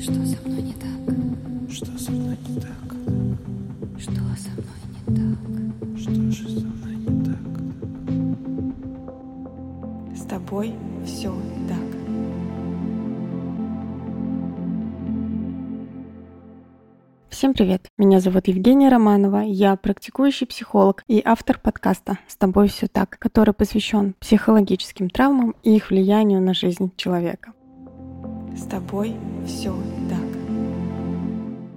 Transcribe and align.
Что 0.00 0.14
со 0.26 0.36
мной 0.46 0.62
не 0.62 0.72
так? 0.74 0.90
Что 1.70 1.98
со 1.98 2.10
мной 2.12 2.36
не 2.48 2.60
так? 2.60 2.94
Что 3.98 4.12
со 4.12 4.50
мной 4.56 4.78
не 5.06 5.16
так? 5.16 5.38
Что 5.98 6.12
же 6.30 6.48
со 6.48 6.66
мной 6.66 6.96
не 6.96 7.24
так? 7.24 7.44
С 10.16 10.22
тобой 10.22 10.74
все 11.04 11.32
так. 11.68 12.07
Всем 17.38 17.54
привет! 17.54 17.86
Меня 17.96 18.18
зовут 18.18 18.48
Евгения 18.48 18.88
Романова, 18.88 19.44
я 19.46 19.76
практикующий 19.76 20.44
психолог 20.44 21.04
и 21.06 21.22
автор 21.24 21.56
подкаста 21.60 22.18
«С 22.26 22.34
тобой 22.34 22.66
все 22.66 22.88
так», 22.88 23.16
который 23.20 23.54
посвящен 23.54 24.14
психологическим 24.18 25.08
травмам 25.08 25.54
и 25.62 25.76
их 25.76 25.90
влиянию 25.90 26.40
на 26.40 26.52
жизнь 26.52 26.90
человека. 26.96 27.52
С 28.56 28.64
тобой 28.64 29.14
все 29.46 29.72
так. 30.10 30.18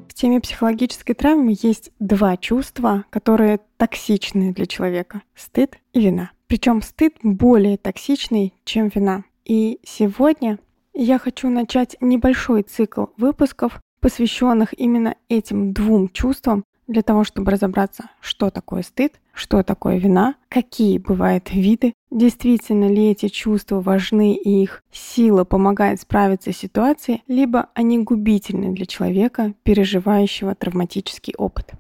В 0.10 0.16
теме 0.16 0.42
психологической 0.42 1.14
травмы 1.14 1.56
есть 1.62 1.92
два 2.00 2.38
чувства, 2.38 3.06
которые 3.12 3.60
токсичны 3.78 4.56
для 4.56 4.66
человека— 4.66 5.22
стыд 5.36 5.78
и 5.94 6.02
вина. 6.02 6.32
Причем 6.48 6.82
стыд 6.82 7.14
более 7.22 7.78
токсичный, 7.78 8.56
чем 8.64 8.88
вина. 8.88 9.26
И 9.46 9.80
сегодня 9.84 10.58
я 10.96 11.20
хочу 11.20 11.50
начать 11.50 11.98
небольшой 12.02 12.64
цикл 12.64 13.06
выпусков, 13.16 13.80
посвященных 14.02 14.78
именно 14.78 15.16
этим 15.30 15.72
двум 15.72 16.10
чувствам, 16.10 16.66
для 16.92 17.02
того, 17.02 17.24
чтобы 17.24 17.52
разобраться, 17.52 18.10
что 18.20 18.50
такое 18.50 18.84
стыд, 18.84 19.14
что 19.34 19.64
такое 19.64 19.98
вина, 19.98 20.36
какие 20.50 20.98
бывают 20.98 21.52
виды, 21.52 21.94
действительно 22.12 22.92
ли 22.92 23.12
эти 23.12 23.30
чувства 23.30 23.80
важны 23.80 24.36
и 24.36 24.64
их 24.64 24.84
сила 24.92 25.44
помогает 25.46 26.02
справиться 26.02 26.52
с 26.52 26.58
ситуацией, 26.58 27.24
либо 27.28 27.70
они 27.74 28.00
губительны 28.00 28.74
для 28.74 28.86
человека, 28.86 29.54
переживающего 29.64 30.54
травматический 30.54 31.34
опыт. 31.38 31.72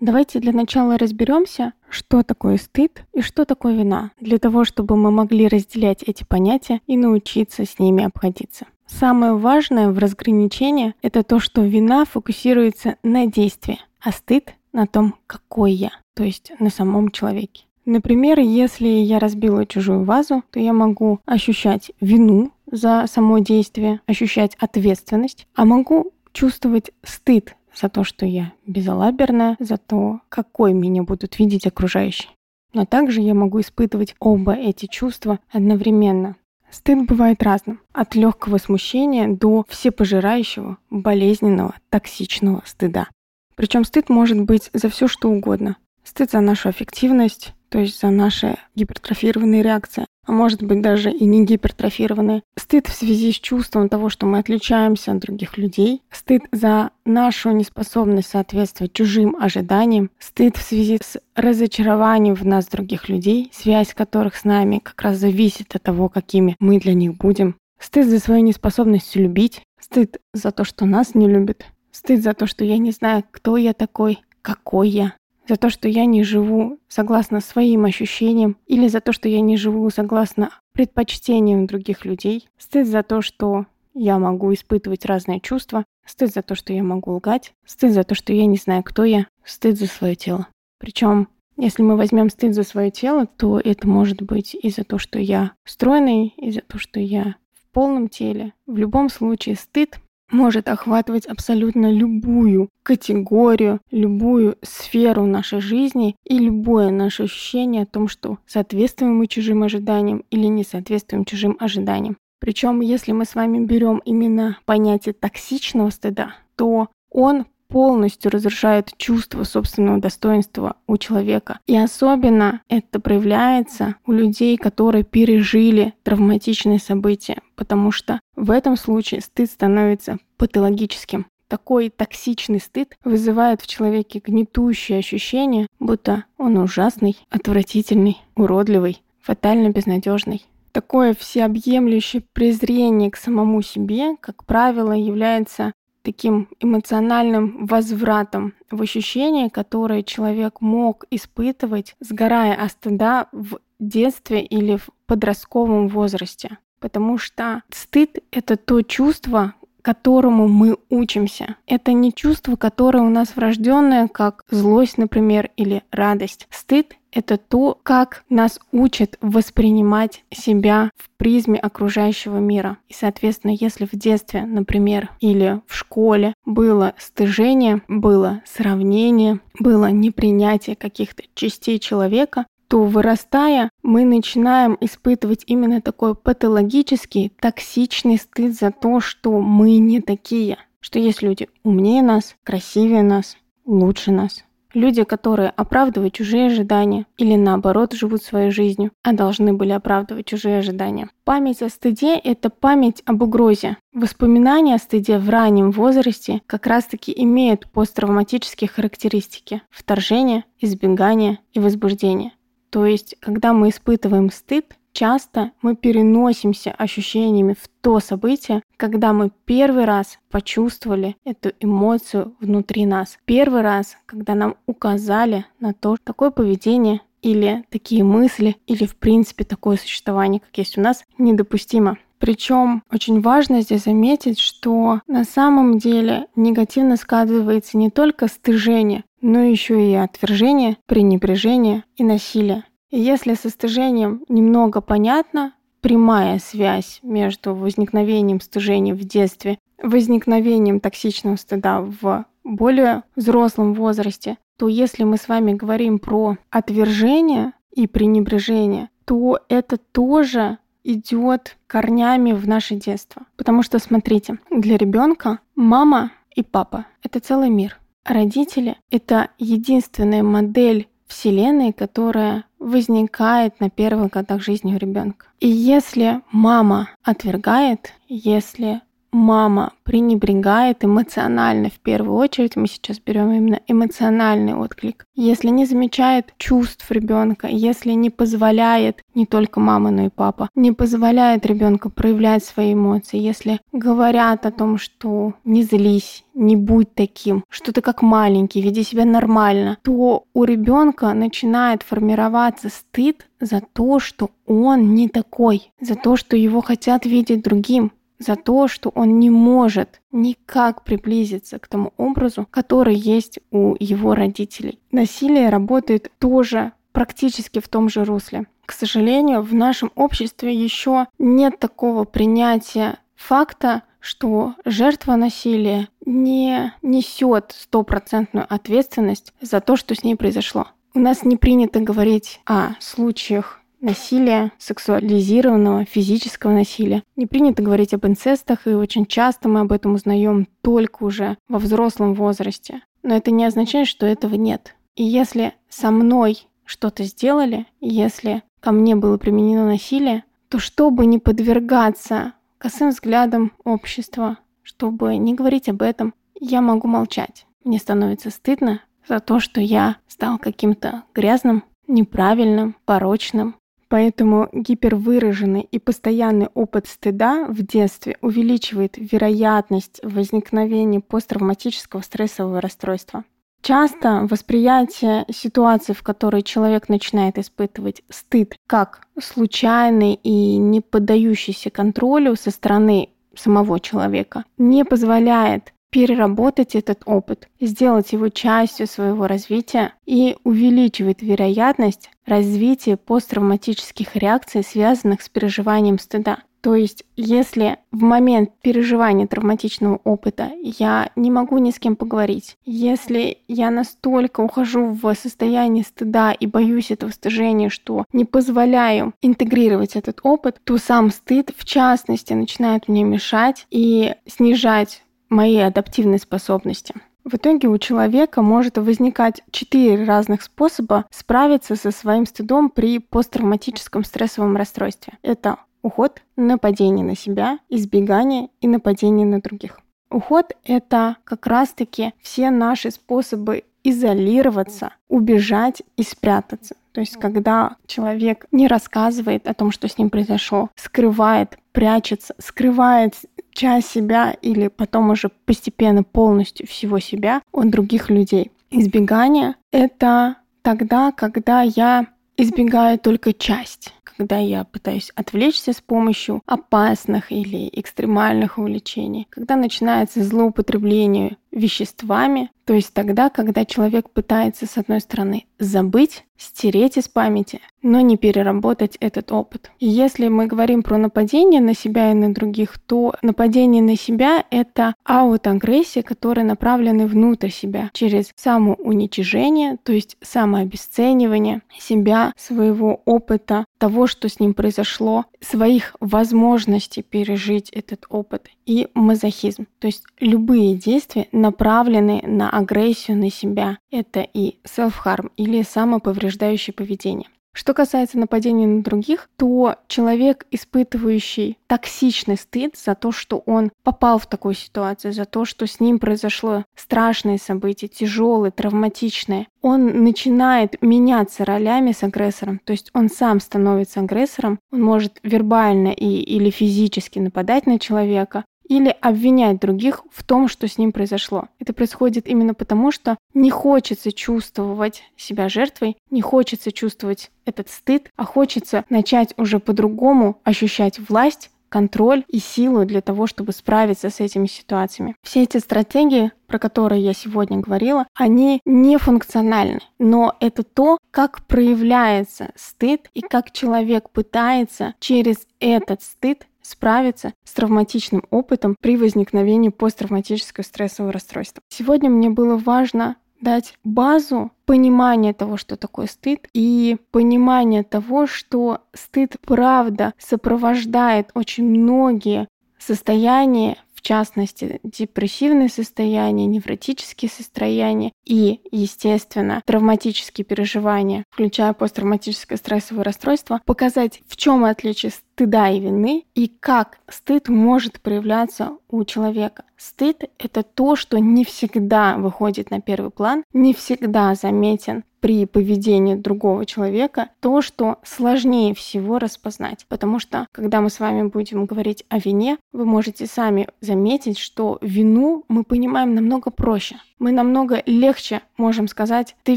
Давайте 0.00 0.40
для 0.40 0.52
начала 0.52 0.98
разберемся, 0.98 1.72
что 1.88 2.22
такое 2.22 2.58
стыд 2.58 3.04
и 3.14 3.22
что 3.22 3.46
такое 3.46 3.74
вина, 3.74 4.10
для 4.20 4.38
того, 4.38 4.64
чтобы 4.64 4.96
мы 4.96 5.10
могли 5.10 5.48
разделять 5.48 6.02
эти 6.02 6.22
понятия 6.22 6.80
и 6.86 6.98
научиться 6.98 7.64
с 7.64 7.78
ними 7.78 8.04
обходиться. 8.04 8.66
Самое 8.86 9.34
важное 9.34 9.88
в 9.90 9.98
разграничении— 9.98 10.94
это 11.02 11.22
то, 11.22 11.38
что 11.40 11.62
вина 11.62 12.04
фокусируется 12.04 12.96
на 13.02 13.26
действии, 13.26 13.80
а 14.00 14.12
стыд— 14.12 14.54
на 14.72 14.86
том, 14.86 15.14
какой 15.26 15.72
я, 15.72 15.90
то 16.14 16.22
есть 16.22 16.52
на 16.58 16.68
самом 16.68 17.10
человеке. 17.10 17.64
Например, 17.86 18.38
если 18.38 18.88
я 18.88 19.18
разбила 19.18 19.64
чужую 19.64 20.04
вазу, 20.04 20.42
то 20.50 20.60
я 20.60 20.74
могу 20.74 21.20
ощущать 21.24 21.92
вину 22.00 22.52
за 22.70 23.06
само 23.08 23.38
действие, 23.38 24.00
ощущать 24.06 24.56
ответственность, 24.56 25.46
а 25.54 25.64
могу 25.64 26.12
чувствовать 26.32 26.90
стыд 27.02 27.56
за 27.76 27.88
то, 27.88 28.04
что 28.04 28.26
я 28.26 28.52
безалаберная, 28.66 29.56
за 29.58 29.76
то, 29.76 30.20
какой 30.28 30.72
меня 30.72 31.02
будут 31.02 31.38
видеть 31.38 31.66
окружающие. 31.66 32.30
Но 32.72 32.84
также 32.84 33.20
я 33.20 33.34
могу 33.34 33.60
испытывать 33.60 34.14
оба 34.18 34.54
эти 34.54 34.86
чувства 34.86 35.38
одновременно. 35.50 36.36
Стыд 36.70 37.06
бывает 37.06 37.42
разным. 37.42 37.80
От 37.92 38.14
легкого 38.14 38.58
смущения 38.58 39.28
до 39.28 39.64
всепожирающего, 39.68 40.78
болезненного, 40.90 41.74
токсичного 41.90 42.62
стыда. 42.66 43.08
Причем 43.54 43.84
стыд 43.84 44.08
может 44.08 44.40
быть 44.42 44.70
за 44.72 44.90
все 44.90 45.08
что 45.08 45.30
угодно. 45.30 45.76
Стыд 46.16 46.30
за 46.30 46.40
нашу 46.40 46.70
аффективность, 46.70 47.52
то 47.68 47.78
есть 47.78 48.00
за 48.00 48.08
наши 48.08 48.56
гипертрофированные 48.74 49.62
реакции, 49.62 50.06
а 50.24 50.32
может 50.32 50.62
быть 50.62 50.80
даже 50.80 51.10
и 51.10 51.26
не 51.26 51.44
гипертрофированные. 51.44 52.42
Стыд 52.58 52.86
в 52.86 52.94
связи 52.94 53.32
с 53.32 53.34
чувством 53.34 53.90
того, 53.90 54.08
что 54.08 54.24
мы 54.24 54.38
отличаемся 54.38 55.12
от 55.12 55.18
других 55.18 55.58
людей. 55.58 56.00
Стыд 56.10 56.44
за 56.52 56.88
нашу 57.04 57.50
неспособность 57.50 58.30
соответствовать 58.30 58.94
чужим 58.94 59.36
ожиданиям. 59.38 60.10
Стыд 60.18 60.56
в 60.56 60.62
связи 60.62 60.98
с 61.02 61.20
разочарованием 61.34 62.34
в 62.34 62.46
нас 62.46 62.66
других 62.68 63.10
людей, 63.10 63.50
связь 63.52 63.92
которых 63.92 64.36
с 64.36 64.44
нами 64.44 64.78
как 64.78 65.02
раз 65.02 65.18
зависит 65.18 65.76
от 65.76 65.82
того, 65.82 66.08
какими 66.08 66.56
мы 66.58 66.80
для 66.80 66.94
них 66.94 67.14
будем. 67.18 67.56
Стыд 67.78 68.06
за 68.06 68.20
свою 68.20 68.42
неспособность 68.42 69.14
любить. 69.16 69.60
Стыд 69.78 70.16
за 70.32 70.50
то, 70.50 70.64
что 70.64 70.86
нас 70.86 71.14
не 71.14 71.28
любят. 71.28 71.66
Стыд 71.92 72.22
за 72.22 72.32
то, 72.32 72.46
что 72.46 72.64
я 72.64 72.78
не 72.78 72.92
знаю, 72.92 73.22
кто 73.30 73.58
я 73.58 73.74
такой, 73.74 74.20
какой 74.40 74.88
я 74.88 75.12
за 75.48 75.56
то, 75.56 75.70
что 75.70 75.88
я 75.88 76.04
не 76.04 76.22
живу 76.22 76.78
согласно 76.88 77.40
своим 77.40 77.84
ощущениям 77.84 78.56
или 78.66 78.88
за 78.88 79.00
то, 79.00 79.12
что 79.12 79.28
я 79.28 79.40
не 79.40 79.56
живу 79.56 79.88
согласно 79.90 80.50
предпочтениям 80.72 81.66
других 81.66 82.04
людей, 82.04 82.48
стыд 82.58 82.86
за 82.86 83.02
то, 83.02 83.22
что 83.22 83.66
я 83.94 84.18
могу 84.18 84.52
испытывать 84.52 85.06
разные 85.06 85.40
чувства, 85.40 85.84
стыд 86.04 86.32
за 86.32 86.42
то, 86.42 86.54
что 86.54 86.72
я 86.72 86.82
могу 86.82 87.12
лгать, 87.12 87.54
стыд 87.64 87.92
за 87.92 88.04
то, 88.04 88.14
что 88.14 88.32
я 88.32 88.46
не 88.46 88.56
знаю, 88.56 88.82
кто 88.82 89.04
я, 89.04 89.26
стыд 89.44 89.78
за 89.78 89.86
свое 89.86 90.14
тело. 90.14 90.48
Причем, 90.78 91.28
если 91.56 91.82
мы 91.82 91.96
возьмем 91.96 92.28
стыд 92.28 92.54
за 92.54 92.62
свое 92.62 92.90
тело, 92.90 93.26
то 93.26 93.58
это 93.58 93.88
может 93.88 94.20
быть 94.20 94.54
и 94.54 94.68
за 94.68 94.84
то, 94.84 94.98
что 94.98 95.18
я 95.18 95.52
стройный, 95.64 96.34
и 96.36 96.50
за 96.50 96.60
то, 96.60 96.78
что 96.78 97.00
я 97.00 97.36
в 97.54 97.72
полном 97.72 98.08
теле. 98.08 98.52
В 98.66 98.76
любом 98.76 99.08
случае, 99.08 99.56
стыд 99.56 99.98
может 100.30 100.68
охватывать 100.68 101.26
абсолютно 101.26 101.92
любую 101.92 102.68
категорию, 102.82 103.80
любую 103.90 104.56
сферу 104.62 105.26
нашей 105.26 105.60
жизни 105.60 106.16
и 106.24 106.38
любое 106.38 106.90
наше 106.90 107.24
ощущение 107.24 107.82
о 107.82 107.86
том, 107.86 108.08
что 108.08 108.38
соответствуем 108.46 109.16
мы 109.16 109.26
чужим 109.26 109.62
ожиданиям 109.62 110.24
или 110.30 110.46
не 110.46 110.64
соответствуем 110.64 111.24
чужим 111.24 111.56
ожиданиям. 111.60 112.16
Причем, 112.38 112.80
если 112.80 113.12
мы 113.12 113.24
с 113.24 113.34
вами 113.34 113.64
берем 113.64 113.98
именно 114.04 114.58
понятие 114.66 115.14
токсичного 115.14 115.90
стыда, 115.90 116.34
то 116.56 116.88
он 117.10 117.46
полностью 117.68 118.30
разрушает 118.30 118.92
чувство 118.96 119.44
собственного 119.44 120.00
достоинства 120.00 120.76
у 120.86 120.96
человека. 120.96 121.60
И 121.66 121.76
особенно 121.76 122.62
это 122.68 123.00
проявляется 123.00 123.96
у 124.06 124.12
людей, 124.12 124.56
которые 124.56 125.04
пережили 125.04 125.94
травматичные 126.02 126.78
события, 126.78 127.40
потому 127.54 127.90
что 127.90 128.20
в 128.34 128.50
этом 128.50 128.76
случае 128.76 129.20
стыд 129.20 129.50
становится 129.50 130.18
патологическим. 130.36 131.26
Такой 131.48 131.90
токсичный 131.90 132.58
стыд 132.58 132.96
вызывает 133.04 133.62
в 133.62 133.68
человеке 133.68 134.20
гнетущее 134.24 134.98
ощущение, 134.98 135.68
будто 135.78 136.24
он 136.38 136.58
ужасный, 136.58 137.16
отвратительный, 137.30 138.18
уродливый, 138.34 139.02
фатально 139.20 139.70
безнадежный. 139.70 140.44
Такое 140.72 141.14
всеобъемлющее 141.14 142.22
презрение 142.32 143.10
к 143.10 143.16
самому 143.16 143.62
себе, 143.62 144.16
как 144.20 144.44
правило, 144.44 144.92
является 144.92 145.72
таким 146.06 146.48
эмоциональным 146.60 147.66
возвратом 147.66 148.54
в 148.70 148.80
ощущения, 148.80 149.50
которые 149.50 150.04
человек 150.04 150.60
мог 150.60 151.04
испытывать, 151.10 151.96
сгорая 151.98 152.54
от 152.54 152.70
стыда 152.70 153.26
в 153.32 153.58
детстве 153.80 154.40
или 154.40 154.76
в 154.76 154.88
подростковом 155.06 155.88
возрасте. 155.88 156.58
Потому 156.78 157.18
что 157.18 157.64
стыд— 157.72 158.18
это 158.30 158.56
то 158.56 158.82
чувство, 158.82 159.54
которому 159.86 160.48
мы 160.48 160.78
учимся. 160.90 161.54
Это 161.68 161.92
не 161.92 162.12
чувство, 162.12 162.56
которое 162.56 163.04
у 163.04 163.08
нас 163.08 163.36
врожденное, 163.36 164.08
как 164.08 164.42
злость, 164.50 164.98
например, 164.98 165.50
или 165.56 165.84
радость. 165.92 166.48
Стыд— 166.50 166.96
это 167.12 167.36
то, 167.36 167.78
как 167.84 168.24
нас 168.28 168.58
учат 168.72 169.16
воспринимать 169.20 170.24
себя 170.32 170.90
в 170.96 171.08
призме 171.16 171.60
окружающего 171.60 172.38
мира. 172.38 172.78
И, 172.88 172.94
соответственно, 172.94 173.52
если 173.52 173.86
в 173.86 173.92
детстве, 173.92 174.44
например, 174.44 175.10
или 175.20 175.60
в 175.68 175.76
школе 175.76 176.34
было 176.44 176.94
стыжение, 176.98 177.80
было 177.86 178.42
сравнение, 178.44 179.38
было 179.60 179.92
непринятие 179.92 180.74
каких-то 180.74 181.22
частей 181.36 181.78
человека, 181.78 182.46
то 182.68 182.84
вырастая, 182.84 183.70
мы 183.82 184.04
начинаем 184.04 184.76
испытывать 184.80 185.44
именно 185.46 185.80
такой 185.80 186.14
патологический, 186.14 187.32
токсичный 187.40 188.18
стыд 188.18 188.54
за 188.54 188.70
то, 188.70 189.00
что 189.00 189.40
мы 189.40 189.78
не 189.78 190.00
такие, 190.00 190.58
что 190.80 190.98
есть 190.98 191.22
люди 191.22 191.48
умнее 191.62 192.02
нас, 192.02 192.36
красивее 192.44 193.02
нас, 193.02 193.36
лучше 193.64 194.12
нас. 194.12 194.44
Люди, 194.76 195.04
которые 195.04 195.48
оправдывают 195.56 196.12
чужие 196.12 196.48
ожидания 196.48 197.06
или 197.16 197.34
наоборот 197.34 197.94
живут 197.94 198.22
своей 198.22 198.50
жизнью, 198.50 198.90
а 199.02 199.14
должны 199.14 199.54
были 199.54 199.70
оправдывать 199.72 200.26
чужие 200.26 200.58
ожидания. 200.58 201.08
Память 201.24 201.62
о 201.62 201.70
стыде– 201.70 202.18
это 202.24 202.50
память 202.50 203.02
об 203.06 203.22
угрозе. 203.22 203.78
Воспоминания 203.94 204.74
о 204.74 204.78
стыде 204.78 205.18
в 205.18 205.30
раннем 205.30 205.70
возрасте 205.70 206.42
как 206.46 206.66
раз-таки 206.66 207.10
имеют 207.16 207.70
посттравматические 207.72 208.68
характеристики– 208.68 209.62
вторжение, 209.70 210.44
избегание 210.60 211.38
и 211.54 211.58
возбуждение. 211.58 212.32
То 212.76 212.84
есть, 212.84 213.16
когда 213.20 213.54
мы 213.54 213.70
испытываем 213.70 214.30
стыд, 214.30 214.76
часто 214.92 215.52
мы 215.62 215.76
переносимся 215.76 216.72
ощущениями 216.72 217.54
в 217.54 217.70
то 217.80 218.00
событие, 218.00 218.62
когда 218.76 219.14
мы 219.14 219.30
первый 219.46 219.86
раз 219.86 220.18
почувствовали 220.30 221.16
эту 221.24 221.52
эмоцию 221.58 222.36
внутри 222.38 222.84
нас. 222.84 223.16
Первый 223.24 223.62
раз, 223.62 223.96
когда 224.04 224.34
нам 224.34 224.56
указали 224.66 225.46
на 225.58 225.72
то, 225.72 225.96
такое 226.04 226.30
поведение 226.30 227.00
или 227.22 227.64
такие 227.70 228.04
мысли, 228.04 228.56
или 228.66 228.84
в 228.84 228.96
принципе 228.96 229.44
такое 229.44 229.78
существование, 229.78 230.40
как 230.40 230.58
есть 230.58 230.76
у 230.76 230.82
нас, 230.82 231.02
недопустимо. 231.16 231.96
Причем 232.18 232.82
очень 232.92 233.20
важно 233.20 233.62
здесь 233.62 233.84
заметить, 233.84 234.38
что 234.38 235.00
на 235.06 235.24
самом 235.24 235.78
деле 235.78 236.26
негативно 236.36 236.96
сказывается 236.96 237.78
не 237.78 237.90
только 237.90 238.26
стыжение, 238.28 239.04
но 239.20 239.40
еще 239.40 239.90
и 239.90 239.94
отвержение, 239.94 240.76
пренебрежение 240.86 241.84
и 241.96 242.04
насилие. 242.04 242.64
И 242.90 243.00
если 243.00 243.34
со 243.34 243.50
стыжением 243.50 244.24
немного 244.28 244.80
понятно, 244.80 245.54
прямая 245.80 246.38
связь 246.38 247.00
между 247.02 247.54
возникновением 247.54 248.40
стыжения 248.40 248.94
в 248.94 249.04
детстве, 249.04 249.58
возникновением 249.82 250.80
токсичного 250.80 251.36
стыда 251.36 251.80
в 251.80 252.24
более 252.44 253.02
взрослом 253.14 253.74
возрасте, 253.74 254.38
то 254.56 254.68
если 254.68 255.04
мы 255.04 255.16
с 255.16 255.28
вами 255.28 255.52
говорим 255.52 255.98
про 255.98 256.36
отвержение 256.50 257.52
и 257.72 257.86
пренебрежение, 257.86 258.88
то 259.04 259.40
это 259.48 259.76
тоже 259.76 260.58
идет 260.82 261.56
корнями 261.66 262.32
в 262.32 262.48
наше 262.48 262.76
детство. 262.76 263.22
Потому 263.36 263.62
что, 263.62 263.78
смотрите, 263.78 264.38
для 264.50 264.76
ребенка 264.76 265.40
мама 265.54 266.12
и 266.34 266.42
папа— 266.42 266.86
это 267.02 267.20
целый 267.20 267.50
мир. 267.50 267.78
Родители— 268.06 268.76
это 268.90 269.30
единственная 269.38 270.22
модель 270.22 270.88
Вселенной, 271.08 271.72
которая 271.72 272.44
возникает 272.58 273.58
на 273.60 273.68
первых 273.68 274.12
годах 274.12 274.42
жизни 274.42 274.74
у 274.74 274.78
ребенка. 274.78 275.26
И 275.40 275.48
если 275.48 276.22
мама 276.30 276.90
отвергает, 277.02 277.92
если 278.08 278.80
мама 279.12 279.72
пренебрегает 279.84 280.84
эмоционально 280.84 281.70
в 281.70 281.78
первую 281.80 282.16
очередь, 282.16 282.56
мы 282.56 282.66
сейчас 282.66 282.98
берем 282.98 283.30
именно 283.30 283.60
эмоциональный 283.66 284.54
отклик. 284.54 285.06
Если 285.14 285.48
не 285.48 285.64
замечает 285.64 286.34
чувств 286.38 286.90
ребенка, 286.90 287.46
если 287.48 287.92
не 287.92 288.10
позволяет 288.10 289.02
не 289.14 289.26
только 289.26 289.60
мама, 289.60 289.90
но 289.90 290.06
и 290.06 290.08
папа, 290.08 290.50
не 290.54 290.72
позволяет 290.72 291.46
ребенку 291.46 291.90
проявлять 291.90 292.44
свои 292.44 292.74
эмоции, 292.74 293.18
если 293.18 293.60
говорят 293.72 294.46
о 294.46 294.50
том, 294.50 294.78
что 294.78 295.34
не 295.44 295.62
злись, 295.62 296.24
не 296.34 296.56
будь 296.56 296.94
таким, 296.94 297.44
что 297.48 297.72
ты 297.72 297.80
как 297.80 298.02
маленький, 298.02 298.60
веди 298.60 298.82
себя 298.82 299.04
нормально, 299.04 299.78
то 299.82 300.24
у 300.34 300.44
ребенка 300.44 301.12
начинает 301.14 301.82
формироваться 301.82 302.68
стыд 302.68 303.26
за 303.40 303.60
то, 303.60 303.98
что 303.98 304.30
он 304.46 304.94
не 304.94 305.08
такой, 305.08 305.70
за 305.80 305.94
то, 305.94 306.16
что 306.16 306.36
его 306.36 306.60
хотят 306.60 307.06
видеть 307.06 307.42
другим, 307.42 307.92
за 308.18 308.36
то, 308.36 308.68
что 308.68 308.90
он 308.90 309.18
не 309.18 309.30
может 309.30 310.00
никак 310.12 310.84
приблизиться 310.84 311.58
к 311.58 311.68
тому 311.68 311.92
образу, 311.96 312.46
который 312.50 312.94
есть 312.94 313.38
у 313.50 313.76
его 313.78 314.14
родителей. 314.14 314.78
Насилие 314.90 315.48
работает 315.48 316.10
тоже 316.18 316.72
практически 316.92 317.60
в 317.60 317.68
том 317.68 317.88
же 317.88 318.04
русле. 318.04 318.46
К 318.64 318.72
сожалению, 318.72 319.42
в 319.42 319.54
нашем 319.54 319.92
обществе 319.94 320.54
еще 320.54 321.06
нет 321.18 321.58
такого 321.58 322.04
принятия 322.04 322.98
факта, 323.14 323.82
что 324.00 324.54
жертва 324.64 325.16
насилия 325.16 325.88
не 326.04 326.72
несет 326.82 327.54
стопроцентную 327.58 328.46
ответственность 328.48 329.34
за 329.40 329.60
то, 329.60 329.76
что 329.76 329.94
с 329.94 330.04
ней 330.04 330.14
произошло. 330.16 330.68
У 330.94 330.98
нас 330.98 331.24
не 331.24 331.36
принято 331.36 331.80
говорить 331.80 332.40
о 332.46 332.70
случаях 332.80 333.60
насилия, 333.80 334.52
сексуализированного, 334.58 335.84
физического 335.84 336.52
насилия. 336.52 337.02
Не 337.16 337.26
принято 337.26 337.62
говорить 337.62 337.94
об 337.94 338.06
инцестах, 338.06 338.66
и 338.66 338.70
очень 338.70 339.06
часто 339.06 339.48
мы 339.48 339.60
об 339.60 339.72
этом 339.72 339.94
узнаем 339.94 340.48
только 340.62 341.04
уже 341.04 341.36
во 341.48 341.58
взрослом 341.58 342.14
возрасте. 342.14 342.82
Но 343.02 343.14
это 343.14 343.30
не 343.30 343.44
означает, 343.44 343.88
что 343.88 344.06
этого 344.06 344.34
нет. 344.34 344.74
И 344.96 345.04
если 345.04 345.52
со 345.68 345.90
мной 345.90 346.48
что-то 346.64 347.04
сделали, 347.04 347.66
если 347.80 348.42
ко 348.60 348.72
мне 348.72 348.96
было 348.96 349.18
применено 349.18 349.66
насилие, 349.66 350.24
то 350.48 350.58
чтобы 350.58 351.06
не 351.06 351.18
подвергаться 351.18 352.32
косым 352.58 352.90
взглядам 352.90 353.52
общества, 353.64 354.38
чтобы 354.62 355.16
не 355.16 355.34
говорить 355.34 355.68
об 355.68 355.82
этом, 355.82 356.14
я 356.40 356.60
могу 356.60 356.88
молчать. 356.88 357.46
Мне 357.64 357.78
становится 357.78 358.30
стыдно 358.30 358.80
за 359.08 359.20
то, 359.20 359.38
что 359.38 359.60
я 359.60 359.96
стал 360.08 360.38
каким-то 360.38 361.04
грязным, 361.14 361.62
неправильным, 361.86 362.76
порочным, 362.84 363.54
Поэтому 363.96 364.50
гипервыраженный 364.52 365.62
и 365.62 365.78
постоянный 365.78 366.48
опыт 366.52 366.86
стыда 366.86 367.46
в 367.48 367.62
детстве 367.62 368.18
увеличивает 368.20 368.98
вероятность 368.98 370.00
возникновения 370.02 371.00
посттравматического 371.00 372.02
стрессового 372.02 372.60
расстройства. 372.60 373.24
Часто 373.62 374.28
восприятие 374.30 375.24
ситуации, 375.32 375.94
в 375.94 376.02
которой 376.02 376.42
человек 376.42 376.90
начинает 376.90 377.38
испытывать 377.38 378.02
стыд, 378.10 378.56
как 378.66 379.00
случайный 379.18 380.12
и 380.12 380.58
не 380.58 380.82
поддающийся 380.82 381.70
контролю 381.70 382.36
со 382.36 382.50
стороны 382.50 383.08
самого 383.34 383.80
человека, 383.80 384.44
не 384.58 384.84
позволяет 384.84 385.72
переработать 385.90 386.74
этот 386.74 387.02
опыт, 387.06 387.48
сделать 387.60 388.12
его 388.12 388.28
частью 388.28 388.86
своего 388.86 389.26
развития 389.26 389.92
и 390.04 390.36
увеличивает 390.44 391.22
вероятность 391.22 392.10
развития 392.26 392.96
посттравматических 392.96 394.16
реакций, 394.16 394.62
связанных 394.62 395.22
с 395.22 395.28
переживанием 395.28 395.98
стыда. 395.98 396.38
То 396.66 396.74
есть, 396.74 397.04
если 397.14 397.76
в 397.92 398.02
момент 398.02 398.50
переживания 398.60 399.28
травматичного 399.28 400.00
опыта 400.02 400.50
я 400.64 401.10
не 401.14 401.30
могу 401.30 401.58
ни 401.58 401.70
с 401.70 401.78
кем 401.78 401.94
поговорить, 401.94 402.56
если 402.64 403.38
я 403.46 403.70
настолько 403.70 404.40
ухожу 404.40 404.86
в 404.86 405.14
состояние 405.14 405.84
стыда 405.84 406.32
и 406.32 406.48
боюсь 406.48 406.90
этого 406.90 407.10
стыжения, 407.10 407.68
что 407.68 408.04
не 408.12 408.24
позволяю 408.24 409.14
интегрировать 409.22 409.94
этот 409.94 410.18
опыт, 410.24 410.56
то 410.64 410.76
сам 410.76 411.12
стыд, 411.12 411.52
в 411.56 411.64
частности, 411.64 412.32
начинает 412.32 412.88
мне 412.88 413.04
мешать 413.04 413.68
и 413.70 414.16
снижать 414.26 415.04
мои 415.28 415.58
адаптивные 415.58 416.18
способности. 416.18 416.94
В 417.24 417.34
итоге 417.34 417.66
у 417.66 417.76
человека 417.78 418.40
может 418.40 418.78
возникать 418.78 419.42
четыре 419.50 420.04
разных 420.04 420.42
способа 420.42 421.06
справиться 421.10 421.74
со 421.74 421.90
своим 421.90 422.24
стыдом 422.24 422.70
при 422.70 423.00
посттравматическом 423.00 424.04
стрессовом 424.04 424.56
расстройстве. 424.56 425.14
Это 425.22 425.56
уход, 425.82 426.22
нападение 426.36 427.04
на 427.04 427.16
себя, 427.16 427.58
избегание 427.68 428.50
и 428.60 428.68
нападение 428.68 429.26
на 429.26 429.40
других. 429.40 429.80
Уход— 430.08 430.52
это 430.64 431.16
как 431.24 431.46
раз-таки 431.46 432.12
все 432.20 432.50
наши 432.50 432.92
способы 432.92 433.64
изолироваться, 433.82 434.90
убежать 435.08 435.82
и 435.96 436.02
спрятаться. 436.02 436.76
То 436.92 437.00
есть, 437.00 437.18
когда 437.18 437.76
человек 437.86 438.46
не 438.52 438.68
рассказывает 438.68 439.46
о 439.46 439.54
том, 439.54 439.70
что 439.70 439.88
с 439.88 439.98
ним 439.98 440.10
произошло, 440.10 440.70
скрывает, 440.76 441.58
прячется, 441.72 442.34
скрывает 442.38 443.14
часть 443.56 443.90
себя 443.90 444.36
или 444.42 444.68
потом 444.68 445.10
уже 445.10 445.30
постепенно 445.46 446.02
полностью 446.02 446.66
всего 446.66 446.98
себя 447.00 447.42
от 447.52 447.70
других 447.70 448.10
людей. 448.10 448.52
Избегание— 448.70 449.54
это 449.72 450.36
тогда, 450.62 451.12
когда 451.12 451.62
я 451.62 452.06
избегаю 452.36 452.98
только 452.98 453.32
часть 453.32 453.94
когда 454.16 454.38
я 454.38 454.64
пытаюсь 454.64 455.12
отвлечься 455.14 455.72
с 455.72 455.80
помощью 455.80 456.42
опасных 456.46 457.30
или 457.30 457.68
экстремальных 457.72 458.58
увлечений, 458.58 459.26
когда 459.30 459.56
начинается 459.56 460.24
злоупотребление 460.24 461.36
веществами, 461.56 462.50
то 462.66 462.74
есть 462.74 462.92
тогда, 462.92 463.30
когда 463.30 463.64
человек 463.64 464.10
пытается, 464.10 464.66
с 464.66 464.76
одной 464.76 465.00
стороны, 465.00 465.46
забыть, 465.58 466.24
стереть 466.36 466.96
из 466.98 467.08
памяти, 467.08 467.60
но 467.80 468.00
не 468.00 468.16
переработать 468.16 468.96
этот 469.00 469.32
опыт. 469.32 469.70
Если 469.78 470.28
мы 470.28 470.46
говорим 470.46 470.82
про 470.82 470.98
нападение 470.98 471.60
на 471.60 471.74
себя 471.74 472.10
и 472.10 472.14
на 472.14 472.34
других, 472.34 472.78
то 472.78 473.14
нападение 473.22 473.82
на 473.82 473.96
себя— 473.96 474.44
это 474.50 474.94
аутоагрессия, 475.04 476.02
которая 476.02 476.44
направлена 476.44 477.06
внутрь 477.06 477.50
себя 477.50 477.90
через 477.92 478.32
самоуничижение, 478.34 479.78
то 479.82 479.92
есть 479.92 480.16
самообесценивание 480.20 481.62
себя, 481.78 482.32
своего 482.36 483.00
опыта, 483.04 483.64
того, 483.78 484.06
что 484.08 484.28
с 484.28 484.40
ним 484.40 484.54
произошло, 484.54 485.26
своих 485.46 485.94
возможностей 486.00 487.02
пережить 487.02 487.70
этот 487.70 488.06
опыт 488.08 488.48
и 488.66 488.88
мазохизм. 488.94 489.66
То 489.78 489.86
есть 489.86 490.04
любые 490.20 490.74
действия 490.74 491.28
направлены 491.32 492.22
на 492.26 492.50
агрессию 492.50 493.16
на 493.16 493.30
себя. 493.30 493.78
Это 493.90 494.20
и 494.20 494.56
self-harm 494.64 495.30
или 495.36 495.62
самоповреждающее 495.62 496.74
поведение. 496.74 497.28
Что 497.56 497.72
касается 497.72 498.18
нападения 498.18 498.66
на 498.66 498.82
других, 498.82 499.30
то 499.38 499.76
человек, 499.88 500.44
испытывающий 500.50 501.56
токсичный 501.66 502.36
стыд 502.36 502.76
за 502.76 502.94
то, 502.94 503.12
что 503.12 503.42
он 503.46 503.72
попал 503.82 504.18
в 504.18 504.26
такую 504.26 504.54
ситуацию, 504.54 505.14
за 505.14 505.24
то, 505.24 505.46
что 505.46 505.66
с 505.66 505.80
ним 505.80 505.98
произошло 505.98 506.66
страшное 506.74 507.38
событие, 507.38 507.88
тяжелое, 507.88 508.50
травматичное, 508.50 509.46
он 509.62 510.04
начинает 510.04 510.80
меняться 510.82 511.46
ролями 511.46 511.92
с 511.92 512.02
агрессором. 512.02 512.60
То 512.62 512.72
есть 512.72 512.90
он 512.92 513.08
сам 513.08 513.40
становится 513.40 514.00
агрессором, 514.00 514.58
он 514.70 514.82
может 514.82 515.18
вербально 515.22 515.88
и, 515.88 516.04
или 516.04 516.50
физически 516.50 517.20
нападать 517.20 517.66
на 517.66 517.78
человека, 517.78 518.44
или 518.68 518.94
обвинять 519.00 519.60
других 519.60 520.02
в 520.12 520.24
том, 520.24 520.48
что 520.48 520.68
с 520.68 520.78
ним 520.78 520.92
произошло. 520.92 521.48
Это 521.58 521.72
происходит 521.72 522.28
именно 522.28 522.54
потому, 522.54 522.92
что 522.92 523.16
не 523.34 523.50
хочется 523.50 524.12
чувствовать 524.12 525.04
себя 525.16 525.48
жертвой, 525.48 525.96
не 526.10 526.22
хочется 526.22 526.72
чувствовать 526.72 527.30
этот 527.44 527.68
стыд, 527.70 528.10
а 528.16 528.24
хочется 528.24 528.84
начать 528.90 529.34
уже 529.36 529.58
по-другому 529.58 530.40
ощущать 530.44 530.98
власть 531.08 531.50
контроль 531.68 532.24
и 532.28 532.38
силу 532.38 532.84
для 532.84 533.00
того, 533.00 533.26
чтобы 533.26 533.52
справиться 533.52 534.10
с 534.10 534.20
этими 534.20 534.46
ситуациями. 534.46 535.16
Все 535.22 535.42
эти 535.42 535.58
стратегии, 535.58 536.32
про 536.46 536.58
которые 536.58 537.02
я 537.02 537.12
сегодня 537.12 537.58
говорила, 537.58 538.06
они 538.14 538.60
не 538.64 538.98
функциональны, 538.98 539.80
но 539.98 540.34
это 540.40 540.62
то, 540.62 540.98
как 541.10 541.44
проявляется 541.46 542.50
стыд 542.54 543.10
и 543.14 543.20
как 543.20 543.50
человек 543.50 544.10
пытается 544.10 544.94
через 545.00 545.46
этот 545.60 546.02
стыд 546.02 546.46
справиться 546.66 547.32
с 547.44 547.52
травматичным 547.52 548.24
опытом 548.30 548.76
при 548.80 548.96
возникновении 548.96 549.68
посттравматического 549.68 550.64
стрессового 550.64 551.12
расстройства. 551.12 551.62
Сегодня 551.68 552.10
мне 552.10 552.30
было 552.30 552.56
важно 552.56 553.16
дать 553.40 553.74
базу 553.84 554.50
понимания 554.64 555.32
того, 555.32 555.56
что 555.56 555.76
такое 555.76 556.06
стыд, 556.06 556.48
и 556.52 556.96
понимание 557.10 557.82
того, 557.82 558.26
что 558.26 558.80
стыд 558.92 559.36
правда 559.42 560.14
сопровождает 560.18 561.30
очень 561.34 561.64
многие 561.64 562.48
состояния 562.78 563.76
частности, 564.06 564.78
депрессивные 564.84 565.68
состояния, 565.68 566.46
невротические 566.46 567.28
состояния 567.28 568.12
и, 568.24 568.60
естественно, 568.70 569.62
травматические 569.66 570.44
переживания, 570.44 571.24
включая 571.30 571.72
посттравматическое 571.72 572.56
стрессовое 572.56 573.02
расстройство, 573.02 573.60
показать, 573.66 574.22
в 574.28 574.36
чем 574.36 574.64
отличие 574.64 575.10
стыда 575.10 575.70
и 575.70 575.80
вины 575.80 576.24
и 576.36 576.46
как 576.46 576.98
стыд 577.08 577.48
может 577.48 578.00
проявляться 578.00 578.78
у 578.88 579.04
человека. 579.04 579.64
Стыд— 579.76 580.30
это 580.38 580.62
то, 580.62 580.94
что 580.94 581.18
не 581.18 581.44
всегда 581.44 582.16
выходит 582.16 582.70
на 582.70 582.80
первый 582.80 583.10
план, 583.10 583.42
не 583.52 583.74
всегда 583.74 584.36
заметен 584.36 585.02
при 585.26 585.44
поведении 585.44 586.14
другого 586.14 586.64
человека 586.64 587.30
то, 587.40 587.60
что 587.60 587.98
сложнее 588.04 588.76
всего 588.76 589.18
распознать. 589.18 589.84
Потому 589.88 590.20
что, 590.20 590.46
когда 590.52 590.80
мы 590.80 590.88
с 590.88 591.00
вами 591.00 591.26
будем 591.26 591.66
говорить 591.66 592.04
о 592.08 592.20
вине, 592.20 592.58
вы 592.72 592.84
можете 592.84 593.26
сами 593.26 593.66
заметить, 593.80 594.38
что 594.38 594.78
вину 594.82 595.44
мы 595.48 595.64
понимаем 595.64 596.14
намного 596.14 596.52
проще. 596.52 596.98
Мы 597.18 597.32
намного 597.32 597.82
легче 597.86 598.42
можем 598.56 598.86
сказать 598.86 599.34
«ты 599.42 599.56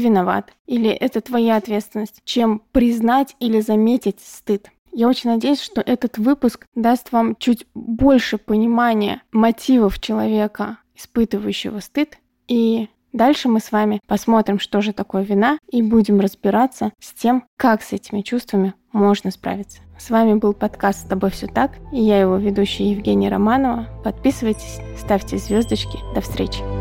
виноват» 0.00 0.52
или 0.66 0.90
«это 0.90 1.20
твоя 1.20 1.54
ответственность», 1.54 2.20
чем 2.24 2.62
признать 2.72 3.36
или 3.38 3.60
заметить 3.60 4.18
стыд. 4.18 4.72
Я 4.90 5.06
очень 5.06 5.30
надеюсь, 5.30 5.60
что 5.60 5.80
этот 5.80 6.18
выпуск 6.18 6.66
даст 6.74 7.12
вам 7.12 7.36
чуть 7.36 7.64
больше 7.74 8.38
понимания 8.38 9.22
мотивов 9.30 10.00
человека, 10.00 10.78
испытывающего 10.96 11.78
стыд, 11.78 12.18
и 12.48 12.88
Дальше 13.12 13.48
мы 13.48 13.60
с 13.60 13.72
вами 13.72 14.00
посмотрим, 14.06 14.58
что 14.58 14.80
же 14.80 14.92
такое 14.92 15.22
вина, 15.22 15.58
и 15.70 15.82
будем 15.82 16.20
разбираться 16.20 16.92
с 17.00 17.12
тем, 17.12 17.44
как 17.56 17.82
с 17.82 17.92
этими 17.92 18.22
чувствами 18.22 18.74
можно 18.92 19.30
справиться. 19.30 19.80
С 19.98 20.10
вами 20.10 20.34
был 20.34 20.54
подкаст 20.54 21.00
«С 21.00 21.08
тобой 21.08 21.30
все 21.30 21.46
так», 21.46 21.72
и 21.92 22.00
я 22.00 22.20
его 22.20 22.36
ведущая 22.36 22.90
Евгения 22.90 23.28
Романова. 23.28 23.86
Подписывайтесь, 24.02 24.80
ставьте 24.98 25.38
звездочки. 25.38 25.98
До 26.14 26.20
встречи! 26.20 26.79